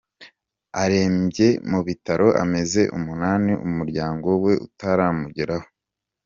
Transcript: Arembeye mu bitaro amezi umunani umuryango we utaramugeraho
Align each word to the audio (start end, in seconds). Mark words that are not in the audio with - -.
Arembeye 0.81 1.47
mu 1.69 1.79
bitaro 1.87 2.27
amezi 2.43 2.81
umunani 2.97 3.51
umuryango 3.67 4.27
we 4.43 4.53
utaramugeraho 4.65 5.67